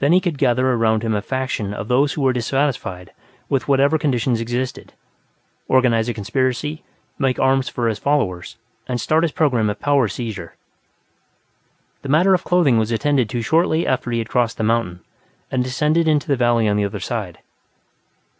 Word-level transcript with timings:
Then 0.00 0.10
he 0.12 0.20
could 0.20 0.38
gather 0.38 0.68
around 0.72 1.04
him 1.04 1.14
a 1.14 1.22
faction 1.22 1.72
of 1.72 1.86
those 1.86 2.14
who 2.14 2.22
were 2.22 2.32
dissatisfied 2.32 3.12
with 3.48 3.68
whatever 3.68 3.96
conditions 3.96 4.40
existed, 4.40 4.92
organize 5.68 6.08
a 6.08 6.12
conspiracy, 6.12 6.82
make 7.16 7.38
arms 7.38 7.68
for 7.68 7.86
his 7.86 8.00
followers, 8.00 8.56
and 8.88 9.00
start 9.00 9.22
his 9.22 9.30
program 9.30 9.70
of 9.70 9.78
power 9.78 10.08
seizure. 10.08 10.56
The 12.02 12.08
matter 12.08 12.34
of 12.34 12.42
clothing 12.42 12.76
was 12.76 12.90
attended 12.90 13.28
to 13.28 13.40
shortly 13.40 13.86
after 13.86 14.10
he 14.10 14.18
had 14.18 14.28
crossed 14.28 14.56
the 14.58 14.64
mountain 14.64 14.98
and 15.48 15.62
descended 15.62 16.08
into 16.08 16.26
the 16.26 16.34
valley 16.34 16.66
on 16.68 16.76
the 16.76 16.84
other 16.84 16.98
side. 16.98 17.38